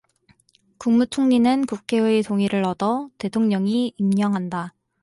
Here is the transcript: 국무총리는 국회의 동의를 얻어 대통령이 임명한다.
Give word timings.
국무총리는 0.79 1.67
국회의 1.67 2.23
동의를 2.23 2.63
얻어 2.63 3.11
대통령이 3.19 3.93
임명한다. 3.99 4.73